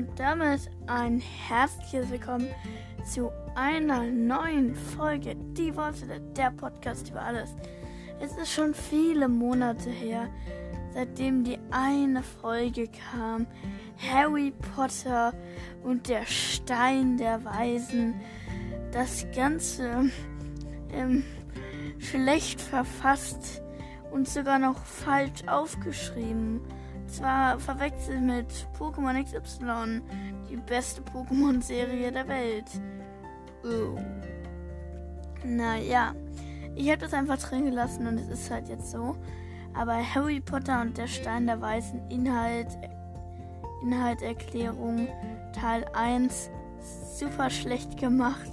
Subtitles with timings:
[0.00, 2.48] Und damit ein herzliches Willkommen
[3.04, 7.50] zu einer neuen Folge Die Worte, der Podcast über alles.
[8.18, 10.30] Es ist schon viele Monate her,
[10.94, 13.46] seitdem die eine Folge kam.
[13.98, 15.34] Harry Potter
[15.82, 18.14] und der Stein der Weisen.
[18.92, 20.10] Das Ganze
[20.94, 21.24] ähm,
[21.98, 23.60] schlecht verfasst
[24.10, 26.62] und sogar noch falsch aufgeschrieben.
[27.10, 28.46] Zwar verwechselt mit
[28.78, 30.00] Pokémon XY,
[30.48, 32.66] die beste Pokémon-Serie der Welt.
[33.64, 33.98] Oh.
[35.44, 36.14] Naja,
[36.76, 39.16] ich habe das einfach drin gelassen und es ist halt jetzt so.
[39.74, 42.68] Aber Harry Potter und der Stein der Weißen Inhalt,
[43.82, 45.08] Inhalterklärung
[45.52, 46.50] Teil 1
[47.16, 48.50] super schlecht gemacht.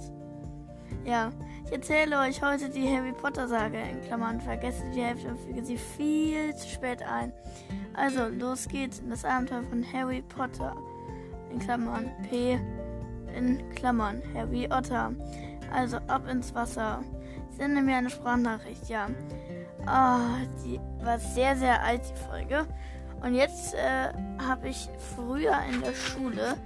[1.08, 1.30] Ja,
[1.64, 4.42] ich erzähle euch heute die Harry Potter Sage in Klammern.
[4.42, 7.32] Vergesst die Hälfte und füge sie viel zu spät ein.
[7.94, 10.76] Also, los geht's in das Abenteuer von Harry Potter.
[11.50, 12.60] In Klammern P.
[13.34, 15.14] In Klammern Harry Otter.
[15.72, 17.02] Also ab ins Wasser.
[17.56, 19.06] Sende mir eine Sprachnachricht, ja.
[19.86, 22.66] Ah, die war sehr, sehr alt, die Folge.
[23.22, 24.12] Und jetzt äh,
[24.46, 26.58] habe ich früher in der Schule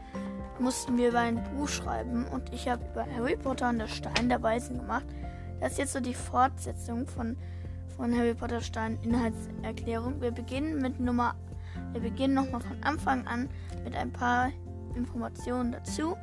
[0.58, 4.28] mussten wir über ein Buch schreiben und ich habe über Harry Potter und der Stein
[4.28, 5.06] der Weisen gemacht.
[5.60, 7.36] Das ist jetzt so die Fortsetzung von,
[7.96, 10.20] von Harry Potter Stein Inhaltserklärung.
[10.20, 11.34] Wir beginnen mit Nummer,
[11.92, 13.48] wir beginnen nochmal von Anfang an
[13.84, 14.50] mit ein paar
[14.94, 16.16] Informationen dazu.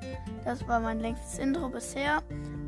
[0.45, 2.22] Das war mein längstes Intro bisher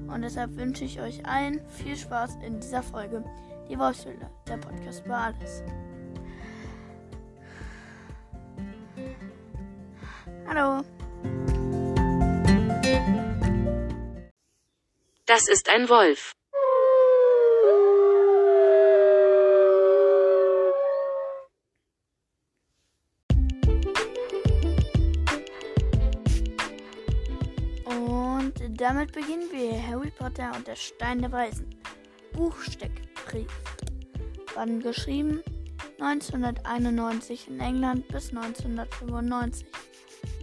[0.08, 3.24] und deshalb wünsche ich euch allen viel Spaß in dieser Folge.
[3.70, 5.64] Die Wolfshülle, der Podcast über alles.
[10.48, 10.84] Hallo.
[15.34, 16.34] Das ist ein Wolf.
[27.86, 31.80] Und damit beginnen wir Harry Potter und der Stein der Weisen.
[32.34, 33.48] Buchsteckbrief.
[34.54, 35.42] Wann geschrieben?
[36.02, 39.66] 1991 in England bis 1995.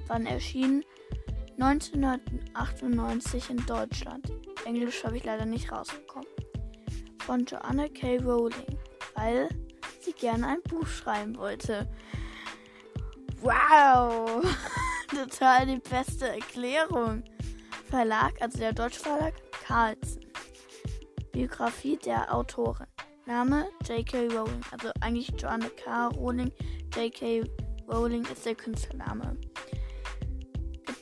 [0.06, 0.82] Wann erschienen?
[1.60, 4.32] 1998 in Deutschland.
[4.64, 6.28] Englisch habe ich leider nicht rausbekommen.
[7.18, 8.18] Von Joanna K.
[8.18, 8.78] Rowling,
[9.16, 9.48] weil
[10.00, 11.88] sie gerne ein Buch schreiben wollte.
[13.40, 14.44] Wow!
[15.10, 17.24] Total die beste Erklärung.
[17.90, 19.34] Verlag, also der Deutsche Verlag
[19.66, 20.26] Carlsen.
[21.32, 22.86] Biografie der Autorin.
[23.26, 24.28] Name J.K.
[24.28, 26.08] Rowling, also eigentlich Joanna K.
[26.08, 26.52] Rowling.
[26.94, 27.44] J.K.
[27.88, 29.36] Rowling ist der Künstlername.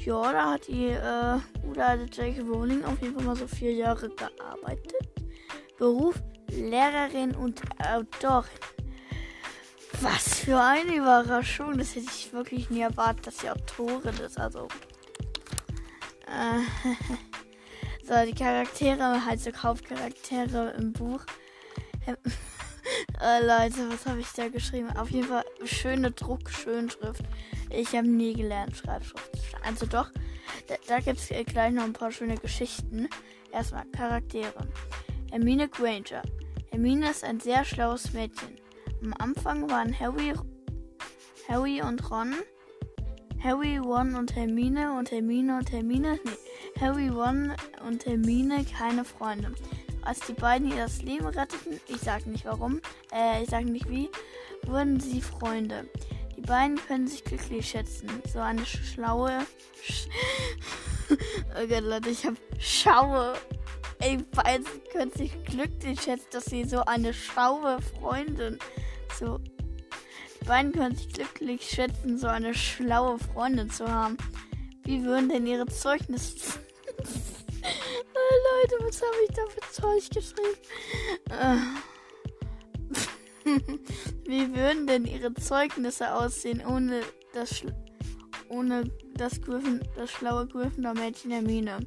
[0.05, 2.41] Ja, da hat die äh, gute alte J.K.
[2.41, 4.93] Rowling auf jeden Fall mal so vier Jahre gearbeitet.
[5.77, 6.15] Beruf
[6.51, 8.49] Lehrerin und Autorin.
[10.01, 11.77] Was für eine Überraschung.
[11.77, 14.39] Das hätte ich wirklich nie erwartet, dass sie Autorin ist.
[14.39, 14.67] Also.
[16.27, 16.61] Äh,
[18.09, 21.23] So, die Charaktere, halt so Hauptcharaktere im Buch.
[22.07, 24.89] äh, Leute, was habe ich da geschrieben?
[24.97, 27.21] Auf jeden Fall schöne Druckschönschrift.
[27.69, 29.29] Ich habe nie gelernt Schreibschrift.
[29.63, 30.09] Also doch,
[30.67, 33.07] da, da gibt es gleich noch ein paar schöne Geschichten.
[33.51, 34.67] Erstmal Charaktere.
[35.29, 36.23] Hermine Granger.
[36.71, 38.59] Hermine ist ein sehr schlaues Mädchen.
[39.03, 40.33] Am Anfang waren Harry,
[41.47, 42.33] Harry und Ron,
[43.43, 46.31] Harry, Ron und Hermine und Hermine und Hermine, nee,
[46.79, 47.53] Harry, Ron
[47.85, 49.53] und Hermine keine Freunde.
[50.01, 52.81] Als die beiden ihr das Leben retteten, ich sag nicht warum,
[53.13, 54.09] äh, ich sag nicht wie,
[54.63, 55.89] wurden sie Freunde.
[56.37, 58.07] Die beiden können sich glücklich schätzen.
[58.31, 59.39] So eine schlaue.
[59.83, 60.07] Sch
[61.09, 63.33] oh Gott, Leute, ich hab Schaue.
[63.99, 68.57] Ey, beide können sich glücklich schätzen, dass sie so eine schlaue Freundin.
[69.19, 69.39] So.
[70.39, 74.15] Die beiden können sich glücklich schätzen, so eine schlaue Freundin zu haben.
[74.85, 76.59] Wie würden denn ihre Zeugnisse
[76.99, 80.57] Leute, was habe ich da für Zeug geschrieben?
[84.25, 87.01] Wie würden denn ihre Zeugnisse aussehen ohne
[87.33, 87.63] das,
[88.49, 88.83] ohne
[89.15, 91.79] das, Griffin, das schlaue Gryffindor-Mädchen Hermine?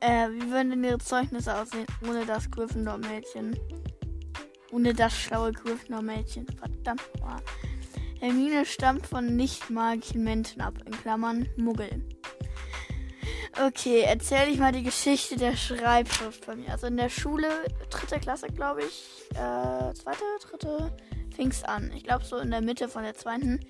[0.00, 3.58] Äh, wie würden denn ihre Zeugnisse aussehen ohne das Gryffindor-Mädchen?
[4.72, 6.46] Ohne das schlaue Gryffindor-Mädchen.
[6.56, 7.02] Verdammt.
[8.20, 12.02] Hermine stammt von nicht magischen Menschen ab, in Klammern Muggel.
[13.58, 16.70] Okay, erzähle ich mal die Geschichte der Schreibschrift von mir.
[16.70, 17.48] Also in der Schule,
[17.90, 20.92] dritte Klasse, glaube ich, äh, zweite, dritte,
[21.34, 21.90] fing es an.
[21.94, 23.60] Ich glaube so in der Mitte von der zweiten.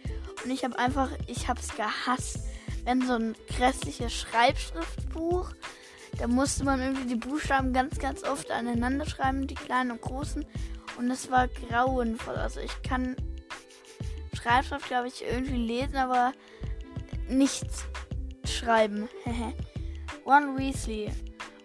[0.44, 2.40] Und ich habe einfach, ich habe es gehasst,
[2.84, 5.50] wenn so ein grässliches Schreibschriftbuch,
[6.18, 10.44] da musste man irgendwie die Buchstaben ganz, ganz oft aneinander schreiben, die kleinen und großen.
[10.98, 12.36] Und es war grauenvoll.
[12.36, 13.16] Also ich kann
[14.34, 16.32] Schreibschrift, glaube ich, irgendwie lesen, aber
[17.28, 17.86] nichts
[18.44, 19.08] schreiben.
[20.26, 21.10] Ron Weasley.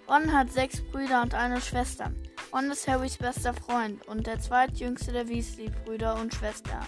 [0.07, 2.11] Ron hat sechs Brüder und eine Schwester.
[2.53, 6.79] Ron ist Harrys bester Freund und der zweitjüngste der Weasley-Brüder und Schwester.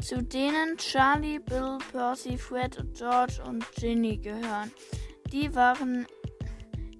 [0.00, 4.72] Zu denen Charlie, Bill, Percy, Fred, George und Ginny gehören.
[5.32, 6.06] Die waren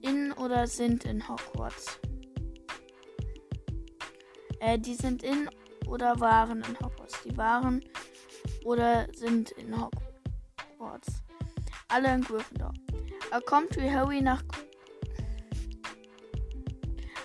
[0.03, 1.99] in oder sind in Hogwarts.
[4.61, 5.49] Äh, die sind in
[5.87, 7.23] oder waren in Hogwarts.
[7.25, 7.83] Die waren
[8.65, 11.23] oder sind in Hogwarts.
[11.89, 12.75] Alle in Gryffindor.
[13.31, 14.43] Er kommt wie Harry nach.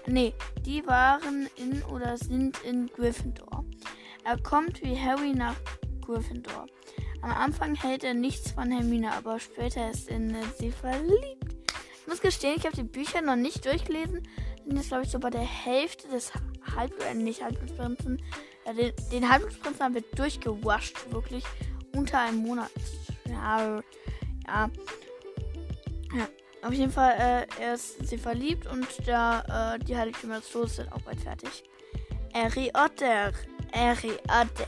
[0.05, 0.33] Nee,
[0.65, 3.63] die waren in oder sind in Gryffindor.
[4.25, 5.55] Er kommt wie Harry nach
[6.01, 6.67] Gryffindor.
[7.21, 11.55] Am Anfang hält er nichts von Hermine, aber später ist er in sie verliebt.
[12.01, 14.27] Ich muss gestehen, ich habe die Bücher noch nicht durchgelesen.
[14.65, 16.33] Sind jetzt, glaube ich, so bei der Hälfte des
[16.75, 18.21] Halb äh, nicht Halbblutsprinzen.
[18.65, 21.45] Ja, den, den Halbblutsprinzen haben wir durchgewascht, wirklich.
[21.95, 22.71] Unter einem Monat.
[23.29, 23.81] Ja,
[24.45, 24.69] ja.
[26.17, 26.27] Ja.
[26.63, 30.77] Auf jeden Fall, äh, er ist sie verliebt und der, äh, die Heiligtümer des Todes
[30.77, 31.63] sind auch bald fertig.
[32.33, 33.33] Harry Otter.
[33.73, 34.67] Harry Otter.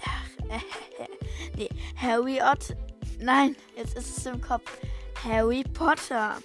[1.57, 2.75] nee, Harry Otter.
[3.19, 4.69] Nein, jetzt ist es im Kopf.
[5.23, 6.37] Harry Potter.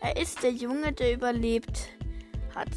[0.00, 1.88] Er ist der Junge, der überlebt
[2.54, 2.68] hat.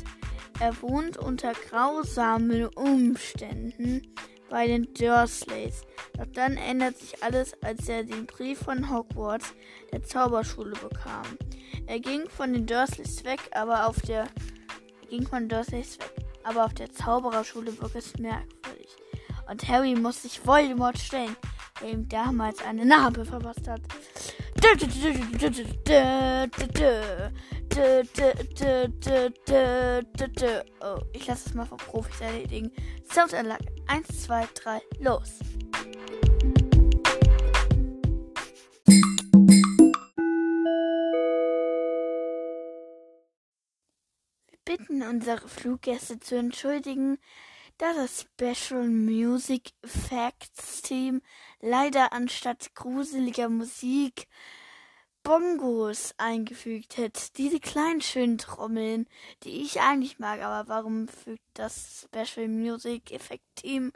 [0.59, 4.01] Er wohnt unter grausamen Umständen
[4.49, 5.83] bei den Dursleys.
[6.17, 9.53] Doch dann ändert sich alles, als er den Brief von Hogwarts,
[9.91, 11.25] der Zauberschule, bekam.
[11.87, 14.27] Er ging von den Dursleys weg, aber auf der
[15.05, 16.11] er ging von Dursleys weg,
[16.43, 18.95] aber auf der Zaubererschule wirkt es merkwürdig.
[19.49, 21.35] Und Harry muss sich Voldemort stellen,
[21.81, 23.81] der ihm damals eine Narbe verpasst hat.
[30.81, 32.71] Oh, ich lasse es mal von Profis erledigen.
[33.11, 35.39] Soundanlage 1, 2, 3, los.
[44.77, 47.17] Bitten unsere Fluggäste zu entschuldigen,
[47.77, 51.21] da das Special Music Effects Team
[51.61, 54.27] leider anstatt gruseliger Musik
[55.23, 57.21] Bongos eingefügt hätte.
[57.37, 59.07] Diese kleinen schönen Trommeln,
[59.43, 63.93] die ich eigentlich mag, aber warum fügt das Special Music Effect Team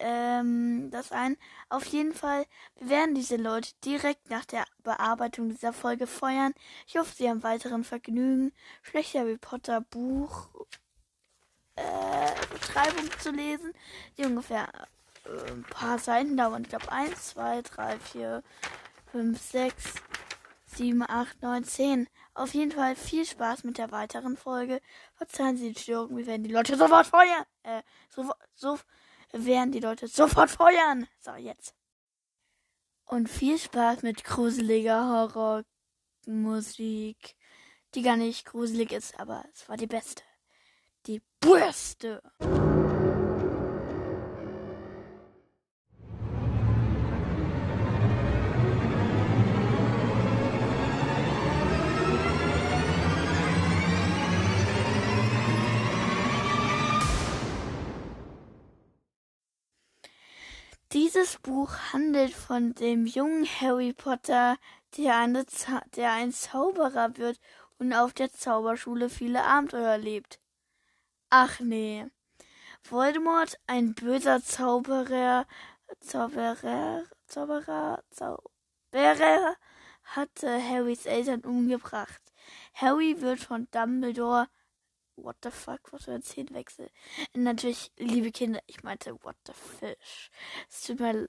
[0.00, 1.36] ähm, das ein?
[1.68, 2.46] Auf jeden Fall,
[2.78, 6.52] wir werden diese Leute direkt nach der Bearbeitung dieser Folge feuern.
[6.86, 8.52] Ich hoffe, sie haben weiteren Vergnügen.
[8.82, 10.48] Schlechter Harry Potter Buch
[11.76, 13.72] äh, Beschreibung zu lesen,
[14.16, 14.68] die ungefähr
[15.24, 16.62] äh, ein paar Seiten dauern.
[16.62, 18.42] Ich glaube 1, 2, 3, 4,
[19.12, 19.94] 5, 6,
[20.66, 22.08] 7, 8, 9, 10.
[22.34, 24.80] Auf jeden Fall viel Spaß mit der weiteren Folge.
[25.14, 27.44] Verzeihen Sie die Störung, wir werden die Leute sofort feuern.
[27.62, 28.78] Äh, so, so
[29.32, 31.06] werden die Leute sofort feuern.
[31.18, 31.74] So, jetzt.
[33.06, 35.64] Und viel Spaß mit gruseliger
[36.26, 37.36] Horrormusik,
[37.94, 40.22] die gar nicht gruselig ist, aber es war die beste.
[41.06, 42.22] Die beste.
[60.92, 64.56] Dieses Buch handelt von dem jungen Harry Potter,
[64.96, 65.46] der, eine
[65.94, 67.38] der ein Zauberer wird
[67.78, 70.40] und auf der Zauberschule viele Abenteuer erlebt.
[71.28, 72.06] Ach nee.
[72.82, 75.46] Voldemort, ein böser Zauberer,
[76.00, 79.56] Zauberer, Zauberer, Zauberer,
[80.02, 82.20] hatte Harrys Eltern umgebracht.
[82.74, 84.48] Harry wird von Dumbledore
[85.22, 86.90] What the fuck, was für ein Szenenwechsel.
[87.34, 90.30] Natürlich, liebe Kinder, ich meinte What the fish.
[90.68, 91.28] Es tut mir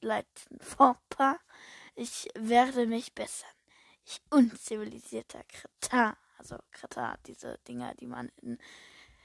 [0.00, 0.26] leid,
[0.60, 1.36] Fauxpas.
[1.94, 3.50] Ich werde mich bessern.
[4.04, 6.16] Ich unzivilisierter Kretin.
[6.38, 8.58] Also Kretin, diese Dinger, die man in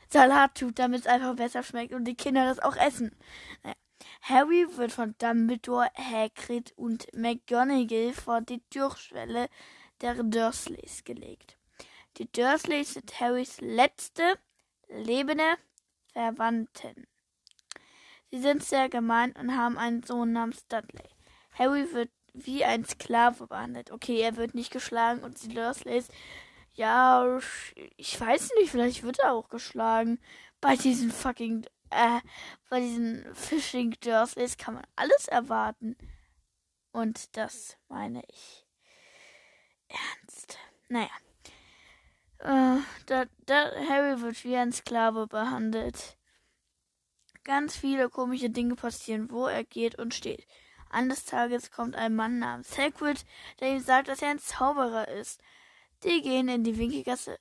[0.09, 3.15] Salat tut, damit es einfach besser schmeckt und die Kinder das auch essen.
[3.63, 3.75] Naja.
[4.21, 9.49] Harry wird von Dumbledore, Hagrid und McGonagall vor die Türschwelle
[10.01, 11.54] der Dursleys gelegt.
[12.17, 14.39] Die Dursleys sind Harrys letzte
[14.87, 15.57] lebende
[16.13, 17.07] Verwandten.
[18.31, 21.09] Sie sind sehr gemein und haben einen Sohn namens Dudley.
[21.51, 23.91] Harry wird wie ein Sklave behandelt.
[23.91, 26.09] Okay, er wird nicht geschlagen und die Dursleys,
[26.73, 27.39] ja,
[27.95, 30.19] ich weiß nicht, vielleicht wird er auch geschlagen.
[30.59, 32.19] Bei diesen fucking, äh,
[32.69, 35.95] bei diesen Fishing Dursleys kann man alles erwarten.
[36.91, 38.65] Und das meine ich
[39.87, 40.57] ernst.
[40.89, 41.09] Naja.
[42.39, 46.17] Äh, da, da, Harry wird wie ein Sklave behandelt.
[47.43, 50.47] Ganz viele komische Dinge passieren, wo er geht und steht.
[50.89, 53.25] Eines Tages kommt ein Mann namens Hagrid,
[53.59, 55.41] der ihm sagt, dass er ein Zauberer ist.
[56.03, 57.37] Die gehen in die Winkelgasse.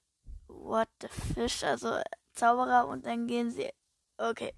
[0.48, 1.62] What the fish?
[1.64, 2.00] Also
[2.32, 3.70] Zauberer und dann gehen sie.
[4.18, 4.52] Okay.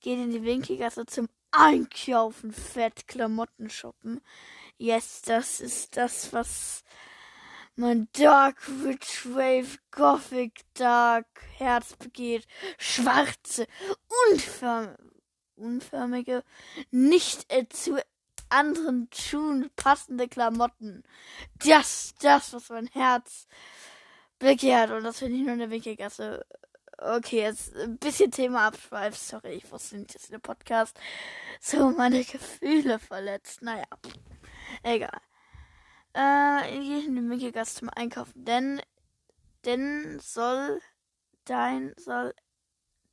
[0.00, 4.20] Gehen in die Winkelgasse zum Einkaufen, Fett, Klamotten shoppen.
[4.76, 6.84] Yes, das ist das, was
[7.76, 12.46] mein Dark Witch Wave Gothic Dark Herz begeht.
[12.78, 13.66] Schwarze,
[14.30, 14.98] unförmige,
[15.56, 16.42] unförmige
[16.90, 18.02] nicht äh, zu
[18.48, 21.02] anderen Schuhen passende Klamotten.
[21.64, 23.46] Das, das, was mein Herz
[24.38, 24.90] begehrt.
[24.90, 26.46] Und das finde ich nur in der Winkelgasse.
[26.98, 29.16] Okay, jetzt ein bisschen Thema abschweif.
[29.16, 30.98] Sorry, ich wusste nicht, dass der Podcast
[31.60, 33.60] so meine Gefühle verletzt.
[33.60, 33.84] Naja,
[34.82, 35.20] egal
[36.16, 38.44] äh, gehe ich in den Winkelgasse zum Einkaufen.
[38.44, 38.80] Denn,
[39.64, 40.80] denn soll
[41.44, 42.34] dein, soll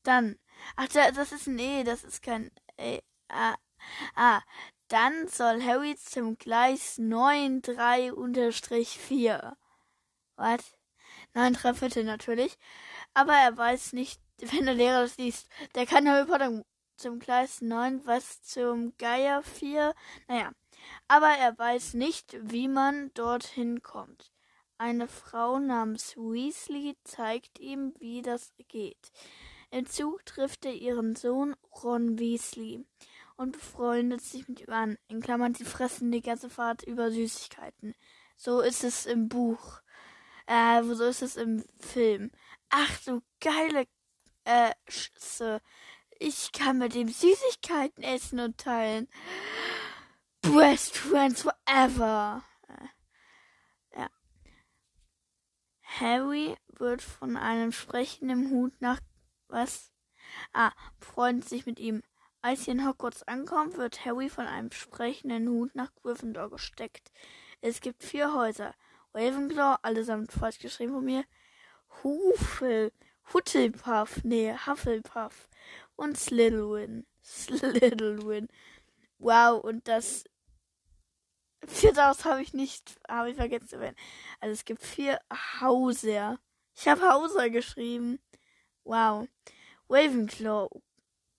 [0.03, 0.37] dann.
[0.75, 2.99] Ach, das ist ein E, das ist kein E.
[3.29, 3.55] Ah,
[4.15, 4.41] ah,
[4.87, 9.57] dann soll Harry zum Gleis 93 unterstrich 4.
[10.35, 10.77] Was?
[11.33, 12.57] 9 3 Viertel natürlich.
[13.13, 15.49] Aber er weiß nicht, wenn der Lehrer das liest.
[15.75, 16.63] Der kann Harry Potter
[16.95, 19.93] zum Gleis 9, was zum Geier 4.
[20.27, 20.51] Naja,
[21.07, 24.31] aber er weiß nicht, wie man dorthin kommt.
[24.77, 29.11] Eine Frau namens Weasley zeigt ihm, wie das geht.
[29.71, 32.85] Im Zug trifft er ihren Sohn Ron Weasley
[33.35, 34.97] und befreundet sich mit ihm an.
[35.07, 37.95] In Klammern, sie fressen die ganze Fahrt über Süßigkeiten.
[38.35, 39.81] So ist es im Buch.
[40.47, 42.31] Äh, so ist es im Film.
[42.69, 43.87] Ach du geile
[44.45, 45.61] äh, Schisse.
[46.19, 49.07] Ich kann mit dem Süßigkeiten essen und teilen.
[50.43, 52.43] Best Friends Forever.
[53.95, 54.09] Ja.
[55.81, 58.99] Harry wird von einem sprechenden Hut nach
[59.47, 59.93] was?
[60.51, 62.03] Ah, freundet sich mit ihm.
[62.41, 67.11] Als sie in Hogwarts ankommt, wird Harry von einem sprechenden Hut nach Gryffindor gesteckt.
[67.61, 68.75] Es gibt vier Häuser.
[69.13, 71.23] Ravenclaw, allesamt falsch geschrieben von mir.
[72.03, 72.91] Hufel,
[73.33, 75.47] Huttlepuff, nee, Hufflepuff
[75.95, 77.05] und Slytherin.
[77.23, 78.49] Slytherin.
[79.19, 80.25] Wow, und das
[81.67, 83.95] Viertaus habe ich nicht, habe ich vergessen zu erwähnen.
[84.39, 85.19] Also es gibt vier
[85.61, 86.39] Hauser.
[86.75, 88.19] Ich habe Hauser geschrieben.
[88.83, 89.27] Wow.
[89.89, 90.69] Ravenclaw.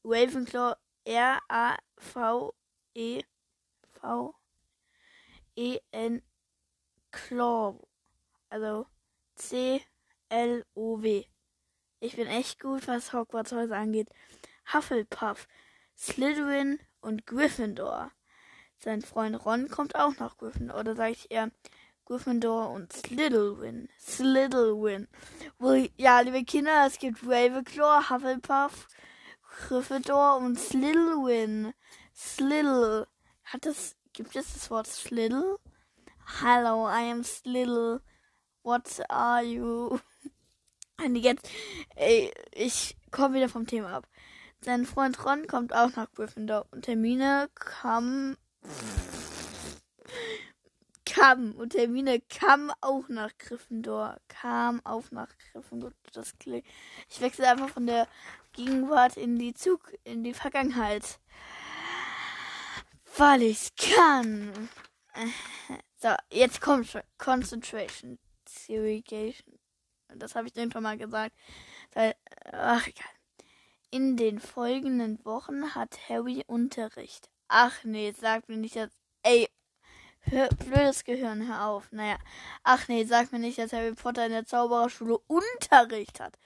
[0.05, 0.77] Ravenclaw.
[1.05, 2.55] R-A-V-E.
[4.01, 4.33] V-E-N.
[7.11, 7.79] Claw.
[8.49, 8.87] Also
[9.37, 11.25] C-L-O-W.
[12.01, 14.11] Ich bin echt gut, was Hogwarts Häuser angeht.
[14.73, 15.49] Hufflepuff,
[15.97, 18.11] Slytherin und Gryffindor.
[18.85, 20.79] Sein Freund Ron kommt auch nach Gryffindor.
[20.79, 21.51] Oder sage ich eher
[22.05, 23.89] Gryffindor und Slytherin.
[23.99, 25.09] Slytherin.
[25.97, 28.89] Ja, liebe Kinder, es gibt Ravenclaw, Hufflepuff,
[29.69, 31.73] Gryffindor und Slytherin.
[32.15, 33.09] Sliddle.
[33.45, 35.59] Hat das, gibt es das Wort Sliddle?
[36.43, 38.03] Hello, I am Sliddle.
[38.65, 39.99] What are you?
[41.05, 41.49] Und jetzt,
[41.97, 44.07] ey, ich komme wieder vom Thema ab.
[44.61, 48.37] Sein Freund Ron kommt auch nach Gryffindor und Termine kam
[51.15, 54.17] kam und Hermine kam auch nach Gryffindor.
[54.29, 55.93] Kam auch nach Gryffindor.
[56.13, 56.67] Das klingt.
[57.09, 58.09] Ich wechsle einfach von der
[58.53, 61.19] Gegenwart in die Zug, in die Vergangenheit.
[63.17, 64.69] Weil ich's kann.
[65.97, 68.19] So, jetzt kommt Concentration.
[68.47, 69.59] Segregation.
[70.17, 71.35] Das habe ich irgendwann mal gesagt.
[72.53, 73.09] Ach, egal.
[73.91, 77.31] In den folgenden Wochen hat Harry Unterricht.
[77.57, 78.91] Ach nee, sag mir nicht, dass.
[79.23, 79.49] Ey,
[80.23, 81.93] hör, blödes Gehirn, hör auf.
[81.93, 82.19] Naja.
[82.65, 86.37] Ach nee, sag mir nicht, dass Harry Potter in der Zaubererschule Unterricht hat.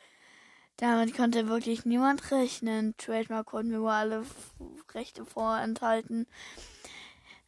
[0.76, 2.94] Damit konnte wirklich niemand rechnen.
[2.98, 4.26] Trademark konnten mir alle
[4.92, 6.26] Rechte vorenthalten.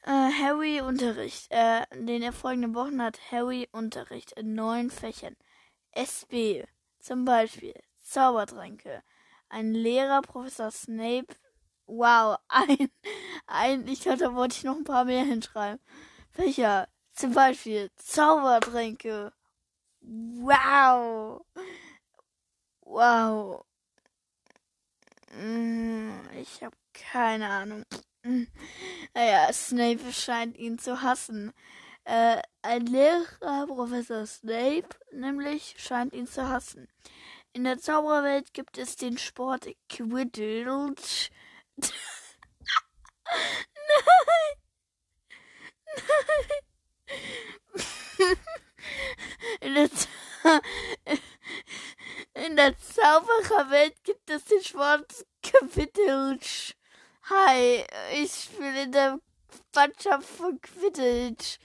[0.05, 1.49] Äh, Harry Unterricht.
[1.51, 5.37] Äh, in den folgenden Wochen hat Harry Unterricht in neun Fächern.
[5.93, 6.65] SB.
[6.99, 9.03] Zum Beispiel Zaubertränke.
[9.51, 11.37] Ein Lehrer, Professor Snape,
[11.93, 12.89] Wow, ein,
[13.49, 15.81] ein, ich dachte, da wollte ich noch ein paar mehr hinschreiben.
[16.35, 16.89] Welcher?
[17.13, 19.33] Zum Beispiel Zaubertränke.
[20.01, 21.45] Wow.
[22.83, 23.65] Wow.
[25.33, 27.85] Mm, ich habe keine Ahnung.
[29.15, 31.53] Naja, Snape scheint ihn zu hassen.
[32.05, 36.87] Äh, ein Lehrer, Professor Snape, nämlich, scheint ihn zu hassen.
[37.53, 41.31] In der Zauberwelt gibt es den Sport Quidditch.
[43.89, 44.21] Nein!
[49.63, 50.61] Nein!
[52.35, 56.75] In der, Zaubererwelt gibt es den Sport Quidditch.
[57.29, 59.21] Hi, ich spiele in der
[59.75, 61.59] Mannschaft von Quidditch.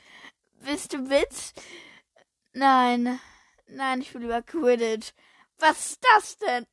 [0.61, 1.53] Bist du mit?
[2.53, 3.19] Nein.
[3.67, 5.13] Nein, ich will lieber Quidditch.
[5.57, 6.67] Was ist das denn?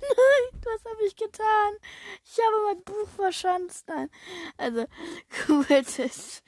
[0.00, 1.74] Nein, was habe ich getan?
[2.24, 3.88] Ich habe mein Buch verschanzt.
[3.88, 4.10] Nein.
[4.56, 4.86] Also,
[5.30, 6.42] Quidditch.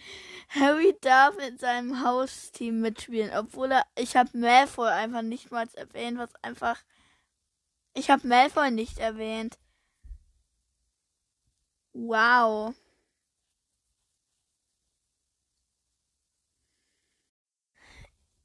[0.49, 3.85] Harry darf in seinem Hausteam mitspielen, obwohl er.
[3.97, 6.83] Ich habe Malfoy einfach nicht mal erwähnt, was einfach.
[7.95, 9.59] Ich habe Malfoy nicht erwähnt.
[11.95, 12.75] Wow.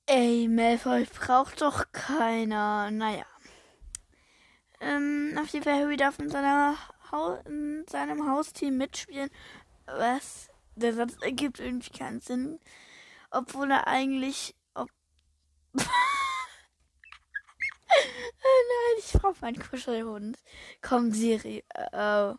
[0.07, 2.89] Ey, Malfoy braucht doch keiner.
[2.91, 3.25] Naja.
[4.85, 6.77] Ähm, auf jeden Fall, Harry darf in, seiner
[7.11, 9.31] ha in seinem Hausteam mitspielen.
[9.87, 10.49] Was?
[10.75, 12.59] Der Satz ergibt irgendwie keinen Sinn.
[13.31, 14.55] Obwohl er eigentlich.
[14.75, 14.89] Ob
[15.73, 15.87] Nein,
[18.99, 20.37] ich brauche meinen Kuschelhund.
[20.83, 21.63] Komm, Siri.
[21.75, 22.35] Uh, oh.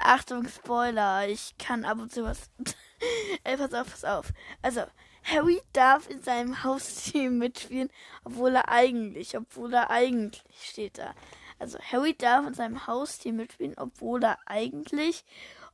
[0.00, 1.28] Achtung, Spoiler.
[1.28, 2.50] Ich kann ab und zu was.
[3.44, 4.32] Ey, pass auf, pass auf.
[4.62, 4.82] Also,
[5.24, 7.90] Harry darf in seinem Hausteam mitspielen,
[8.24, 11.14] obwohl er eigentlich, obwohl er eigentlich steht da.
[11.58, 15.24] Also Harry darf in seinem Hausteam mitspielen, obwohl er eigentlich,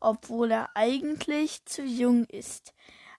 [0.00, 2.74] obwohl er eigentlich zu jung ist.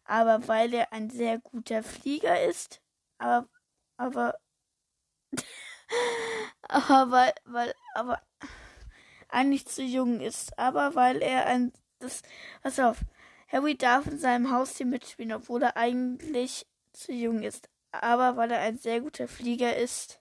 [0.05, 2.81] Aber weil er ein sehr guter Flieger ist,
[3.17, 3.47] aber,
[3.97, 4.35] aber,
[6.67, 8.21] aber weil, weil, aber
[9.29, 12.21] eigentlich zu jung ist, aber weil er ein, das,
[12.61, 12.97] pass auf,
[13.47, 17.69] Harry darf in seinem Haustier mitspielen, obwohl er eigentlich zu jung ist.
[17.91, 20.19] Aber weil er ein sehr guter Flieger ist.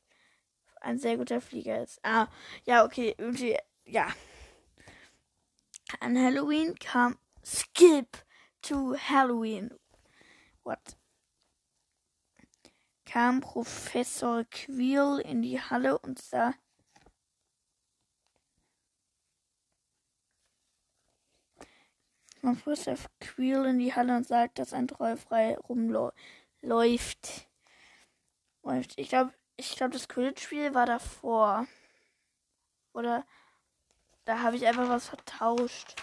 [0.85, 1.99] Ein sehr guter Flieger ist.
[2.03, 2.29] Ah,
[2.67, 4.09] ja, okay, irgendwie, ja.
[6.01, 8.25] An Halloween kam Skip
[8.61, 9.71] to Halloween.
[10.63, 10.99] What?
[13.07, 16.55] Kam Professor Quirrell in die Halle und sah
[22.43, 27.49] Man fuhr auf Queel in die Halle und sagt, dass ein Troll frei rumläuft.
[28.97, 31.67] Ich glaube, ich glaube, das Quidditch-Spiel war davor.
[32.93, 33.27] Oder
[34.25, 35.97] da habe ich einfach was vertauscht.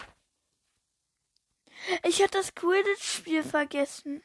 [2.04, 4.22] Ich hatte das Quidditch-Spiel vergessen.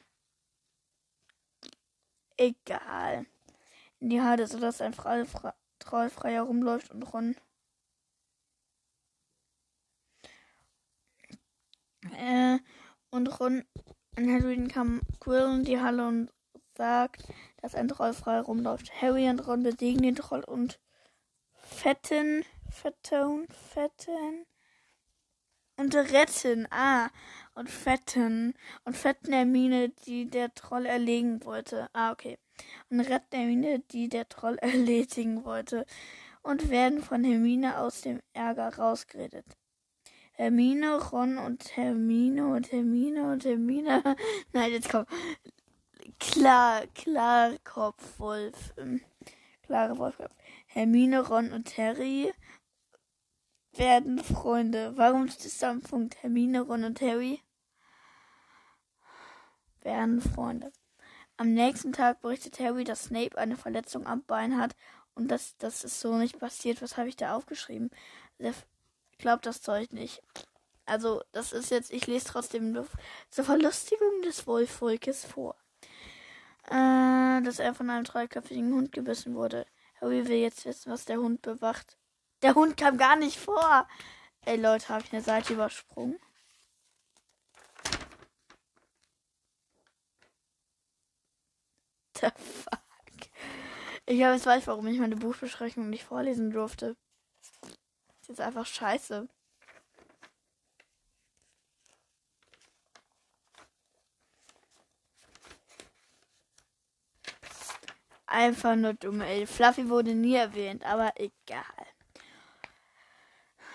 [2.37, 3.25] Egal.
[3.99, 7.35] In die Halle, sodass ein Troll frei herumläuft und Ron
[12.13, 12.59] Äh,
[13.11, 13.65] und Ron
[14.15, 16.31] an Halloween kam Quill in die Halle und
[16.77, 17.23] sagt,
[17.61, 19.01] dass ein Troll frei rumläuft.
[19.01, 20.79] Harry und Ron besiegen den Troll und
[21.53, 24.45] fetten, fetten, fetten
[25.77, 26.67] und retten.
[26.71, 27.09] Ah,
[27.55, 28.53] und fetten
[28.85, 31.89] und fetten Hermine, die der Troll erlegen wollte.
[31.93, 32.37] Ah, okay.
[32.89, 35.85] Und retten Hermine, die der Troll erledigen wollte.
[36.43, 39.45] Und werden von Hermine aus dem Ärger rausgeredet.
[40.33, 44.03] Hermine, Ron und Hermine und Hermine und Hermine.
[44.53, 45.05] Nein, jetzt komm.
[46.19, 48.73] Klar, klar, Kopf, Wolf.
[48.77, 49.01] Ähm,
[49.63, 50.33] klare Wolfkopf.
[50.67, 52.33] Hermine, Ron und Harry
[53.73, 54.93] werden Freunde.
[54.95, 56.21] Warum ist das am Punkt?
[56.23, 57.41] Hermine, Ron und Harry
[59.81, 60.71] werden Freunde.
[61.37, 64.75] Am nächsten Tag berichtet Harry, dass Snape eine Verletzung am Bein hat
[65.13, 66.81] und dass das ist so nicht passiert.
[66.81, 67.91] Was habe ich da aufgeschrieben?
[69.17, 70.23] Glaubt das Zeug nicht.
[70.85, 72.77] Also, das ist jetzt, ich lese trotzdem
[73.29, 75.55] zur Verlustigung des Wolfvolkes vor.
[76.69, 79.65] Äh, dass er von einem dreiköpfigen Hund gebissen wurde.
[80.01, 81.97] Harry will jetzt wissen, was der Hund bewacht.
[82.41, 83.87] Der Hund kam gar nicht vor.
[84.45, 86.19] Ey, Leute, habe ich eine Seite übersprungen?
[92.15, 92.81] The fuck?
[94.05, 96.95] Ich habe jetzt weiß, warum ich meine Buchbeschreibung nicht vorlesen durfte
[98.29, 99.27] ist einfach scheiße.
[108.39, 109.47] Einfach nur dumm, ey.
[109.47, 111.87] Fluffy wurde nie erwähnt, aber egal.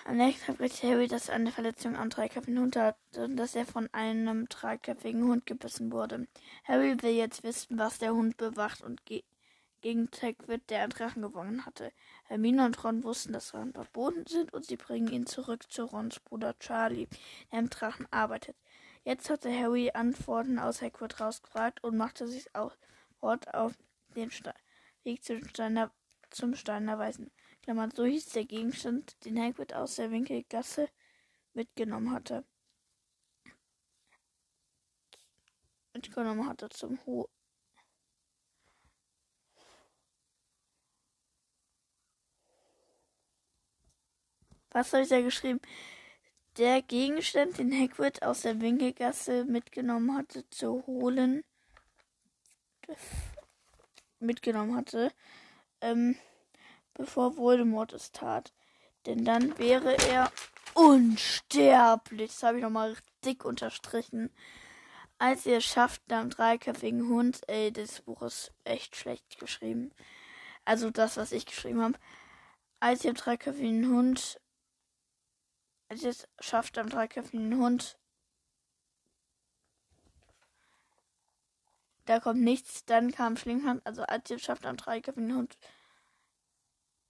[0.05, 3.55] Am nächsten Tag berichtet Harry, dass er eine Verletzung am dreiköpfigen Hund hat und dass
[3.55, 6.29] er von einem dreiköpfigen Hund gebissen wurde.
[6.63, 9.23] Harry will jetzt wissen, was der Hund bewacht und ge
[9.81, 11.91] gegen Hagrid, der einen Drachen gewonnen hatte.
[12.23, 16.21] Hermine und Ron wussten, dass Drachen verboten sind und sie bringen ihn zurück zu Rons
[16.21, 17.09] Bruder Charlie,
[17.51, 18.55] der im Drachen arbeitet.
[19.03, 23.73] Jetzt hatte Harry Antworten aus Hagrid rausgefragt und machte sich sofort auf
[24.13, 24.53] den Ste
[25.03, 25.91] Weg zum Steiner,
[26.29, 27.31] zum Steiner Weisen.
[27.61, 30.89] Klammern, so hieß der Gegenstand, den Hagrid aus der Winkelgasse
[31.53, 32.45] mitgenommen hatte.
[35.93, 37.29] Mitgenommen hatte zum Ho
[44.73, 45.61] Was habe ich da geschrieben?
[46.57, 51.43] Der Gegenstand, den Hagrid aus der Winkelgasse mitgenommen hatte, zu holen,
[54.23, 55.11] mitgenommen hatte,
[55.81, 56.17] ähm,
[56.93, 58.53] bevor Voldemort es tat.
[59.05, 60.31] Denn dann wäre er
[60.73, 62.31] unsterblich.
[62.31, 64.31] Das habe ich nochmal dick unterstrichen.
[65.19, 69.91] Als ihr es schafft, am dreiköpfigen Hund, ey, das Buch ist echt schlecht geschrieben.
[70.65, 71.99] Also das, was ich geschrieben habe.
[72.79, 74.39] Als ihr am dreiköpfigen Hund
[75.93, 77.99] als es schafft am dreiköpfigen Hund.
[82.05, 85.57] Da kommt nichts, dann kam Schlinghand, also als sie es schafft am dreiköpfigen Hund.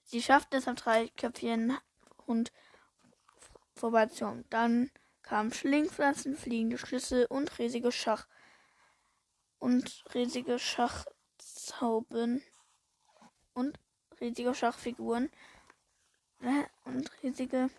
[0.04, 1.78] Sie schafft es am dreiköpfigen
[2.28, 2.52] Hund
[3.76, 4.46] vorbeizukommen.
[4.50, 4.92] Dann
[5.24, 8.28] kamen Schlingpflanzen, fliegende Schlüssel und riesige Schach
[9.60, 12.44] und riesige Schachzauben
[13.54, 13.80] und
[14.20, 15.32] riesige Schachfiguren
[16.42, 17.70] äh, und riesige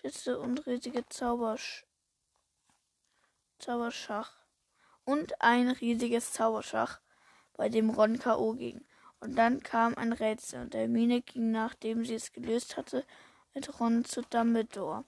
[0.00, 1.86] Schütze und riesige Zaubersch
[3.58, 4.43] Zauberschach.
[5.04, 7.00] Und ein riesiges Zauberschach,
[7.56, 8.54] bei dem Ron K.O.
[8.54, 8.84] ging.
[9.20, 13.04] Und dann kam ein Rätsel und Hermine ging, nachdem sie es gelöst hatte,
[13.54, 15.04] mit Ron zu Dumbledore.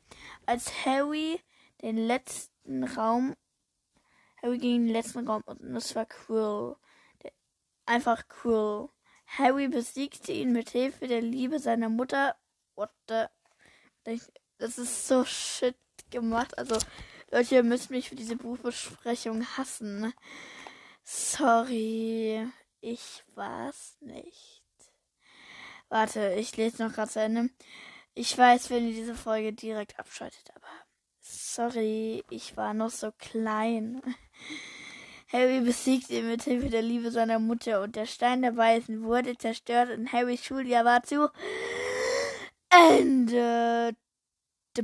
[0.46, 1.40] Als Harry
[1.82, 3.34] den letzten Raum,
[4.42, 6.76] Harry ging in den letzten Raum und es war Quill.
[7.84, 8.88] Einfach Quill.
[9.26, 12.36] Harry besiegte ihn mit Hilfe der Liebe seiner Mutter.
[12.74, 13.24] What the?
[14.58, 15.76] Das ist so shit
[16.10, 16.56] gemacht.
[16.58, 16.78] Also,
[17.30, 20.12] Leute, ihr müsst mich für diese Buchbesprechung hassen.
[21.02, 22.46] Sorry.
[22.80, 24.62] Ich war's nicht.
[25.88, 27.50] Warte, ich lese noch gerade zu Ende.
[28.14, 30.68] Ich weiß, wenn ihr diese Folge direkt abschaltet, aber
[31.20, 34.00] sorry, ich war noch so klein.
[35.32, 39.36] Harry besiegt ihn mit Hilfe der Liebe seiner Mutter und der Stein der Weisen wurde
[39.36, 41.28] zerstört und Harrys Schuljahr war zu
[42.70, 43.96] Ende.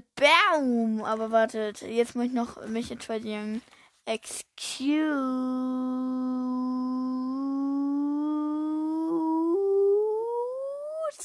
[0.01, 1.03] Baum.
[1.05, 3.63] Aber wartet, jetzt muss ich noch mich entschuldigen.
[4.05, 4.53] Excuse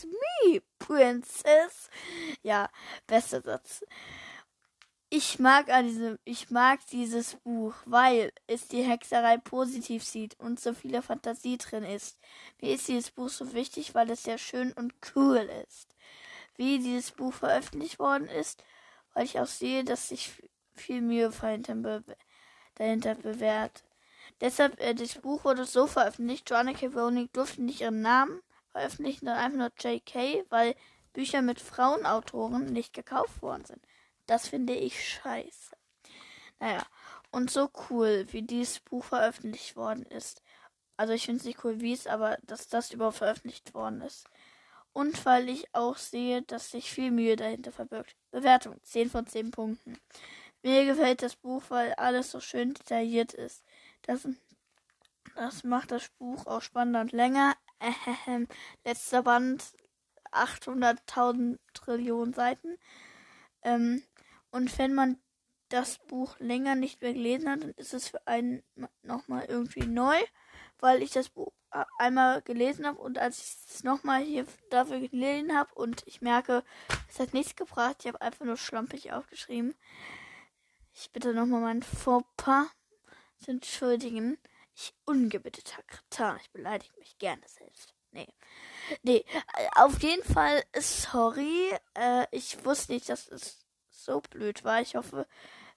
[0.05, 1.89] me, Princess.
[2.43, 2.69] Ja,
[3.07, 3.83] bester Satz.
[5.09, 10.59] Ich mag an diesem, ich mag dieses Buch, weil es die Hexerei positiv sieht und
[10.59, 12.19] so viele Fantasie drin ist.
[12.61, 15.95] Mir ist dieses Buch so wichtig, weil es sehr schön und cool ist.
[16.57, 18.63] Wie dieses Buch veröffentlicht worden ist,
[19.13, 20.33] weil ich auch sehe, dass sich
[20.75, 21.31] viel Mühe
[22.75, 23.83] dahinter bewährt.
[24.41, 26.49] Deshalb, äh, das Buch wurde so veröffentlicht.
[26.49, 26.87] Joanna K.
[26.87, 28.41] Rowling durfte nicht ihren Namen
[28.71, 30.75] veröffentlichen, sondern einfach nur J.K., weil
[31.13, 33.81] Bücher mit Frauenautoren nicht gekauft worden sind.
[34.27, 35.75] Das finde ich scheiße.
[36.59, 36.85] Naja,
[37.31, 40.43] und so cool, wie dieses Buch veröffentlicht worden ist.
[40.97, 44.27] Also ich finde es nicht cool, wie es, aber dass das überhaupt veröffentlicht worden ist
[44.97, 48.15] und weil ich auch sehe, dass sich viel Mühe dahinter verbirgt.
[48.31, 49.95] Bewertung 10 von 10 Punkten.
[50.63, 53.63] Mir gefällt das Buch, weil alles so schön detailliert ist.
[54.01, 54.27] Das,
[55.35, 57.55] das macht das Buch auch spannender und länger.
[58.25, 58.47] Ähm,
[58.83, 59.63] letzter Band
[60.31, 62.79] 800.000 Trillionen Seiten.
[63.61, 64.01] Ähm,
[64.49, 65.19] und wenn man
[65.69, 68.63] das Buch länger nicht mehr gelesen hat, dann ist es für einen
[69.03, 70.17] nochmal irgendwie neu,
[70.79, 71.51] weil ich das Buch
[71.97, 76.63] einmal gelesen habe und als ich es nochmal hier dafür gelesen habe und ich merke,
[77.09, 79.75] es hat nichts gebracht, ich habe einfach nur schlampig aufgeschrieben.
[80.93, 82.67] Ich bitte nochmal meinen Fauxpas
[83.39, 84.37] zu entschuldigen.
[84.73, 87.93] Ich ungebetteter Kretin, ich beleidige mich gerne selbst.
[88.11, 88.33] Nee.
[89.03, 89.25] Nee,
[89.75, 91.71] auf jeden Fall, sorry.
[91.93, 94.81] Äh, ich wusste nicht, dass es so blöd war.
[94.81, 95.27] Ich hoffe,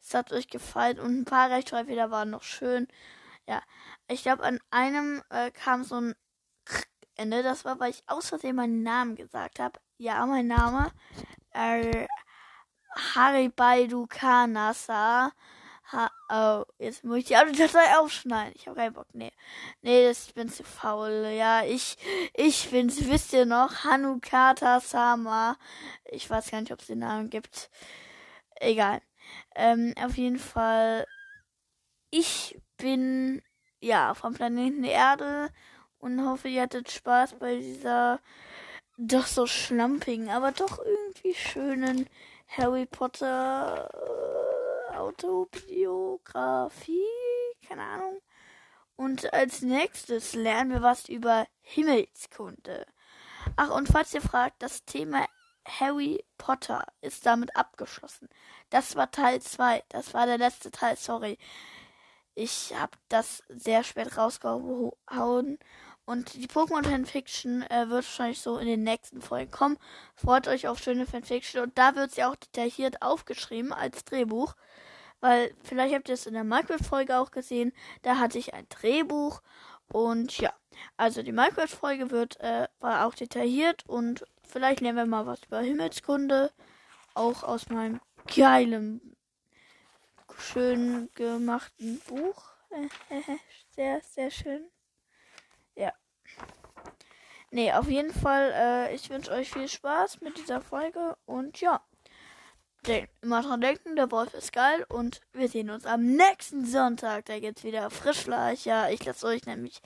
[0.01, 2.89] es hat euch gefallen und ein paar Rechtschreibfehler waren noch schön.
[3.51, 3.63] Ja,
[4.07, 6.15] ich glaube, an einem äh, kam so ein
[7.17, 7.43] Ende.
[7.43, 9.81] Das war, weil ich Versehen meinen Namen gesagt habe.
[9.99, 10.93] Ja, mein Name.
[11.53, 12.07] Äh,
[12.95, 15.33] Haribaidu Kanasa
[15.93, 18.55] Ha oh, jetzt muss ich die Audiodatei aufschneiden.
[18.55, 19.09] Ich habe keinen Bock.
[19.13, 19.33] Nee.
[19.83, 21.33] Nee, das, ich bin zu faul.
[21.37, 21.97] Ja, ich,
[22.35, 23.05] ich bin's.
[23.09, 23.83] Wisst ihr noch?
[23.83, 25.57] Hanukata Sama.
[26.05, 27.69] Ich weiß gar nicht, ob es den Namen gibt.
[28.61, 29.03] Egal.
[29.57, 31.07] Ähm, auf jeden Fall.
[32.11, 33.43] Ich bin,
[33.81, 35.51] ja, vom Planeten Erde
[35.99, 38.21] und hoffe, ihr hattet Spaß bei dieser
[38.97, 42.09] doch so schlampigen, aber doch irgendwie schönen
[42.49, 43.89] Harry Potter
[44.91, 47.05] äh, Autobiografie,
[47.67, 48.21] keine Ahnung.
[48.97, 52.87] Und als nächstes lernen wir was über Himmelskunde.
[53.57, 55.27] Ach, und falls ihr fragt, das Thema
[55.67, 58.29] Harry Potter ist damit abgeschlossen.
[58.69, 59.83] Das war Teil 2.
[59.89, 61.39] Das war der letzte Teil, sorry.
[62.43, 65.59] Ich habe das sehr spät rausgehauen
[66.07, 69.77] und die Pokémon Fanfiction äh, wird wahrscheinlich so in den nächsten Folgen kommen.
[70.15, 71.63] Freut euch auf schöne Fanfiction.
[71.63, 74.55] Und da wird sie auch detailliert aufgeschrieben als Drehbuch.
[75.21, 77.75] Weil vielleicht habt ihr es in der Minecraft-Folge auch gesehen.
[78.01, 79.43] Da hatte ich ein Drehbuch.
[79.93, 80.55] Und ja,
[80.97, 83.85] also die Minecraft-Folge wird äh, war auch detailliert.
[83.87, 86.53] Und vielleicht lernen wir mal was über Himmelskunde.
[87.13, 88.01] Auch aus meinem
[88.35, 89.15] geilen,
[90.41, 92.43] schön gemachten Buch.
[93.75, 94.71] sehr, sehr schön.
[95.75, 95.93] Ja.
[97.51, 101.85] Nee, auf jeden Fall, äh, ich wünsche euch viel Spaß mit dieser Folge und ja.
[102.87, 107.27] Denk, immer dran denken, der Wolf ist geil und wir sehen uns am nächsten Sonntag.
[107.27, 108.65] Da geht's wieder Frischfleisch.
[108.65, 109.83] Ja, ich lasse euch nämlich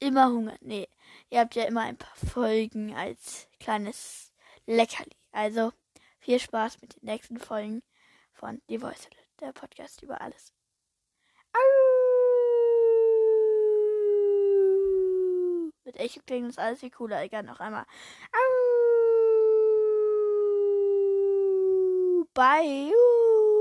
[0.00, 0.56] immer Hunger.
[0.60, 0.88] Nee,
[1.30, 4.32] ihr habt ja immer ein paar Folgen als kleines
[4.66, 5.12] Leckerli.
[5.30, 5.72] Also
[6.18, 7.82] viel Spaß mit den nächsten Folgen
[8.32, 9.08] von Die Voice,
[9.42, 10.52] der Podcast über alles.
[15.84, 17.22] Mit Echo klingt das alles viel cooler.
[17.22, 17.84] Egal, noch einmal.
[22.34, 22.92] Bye.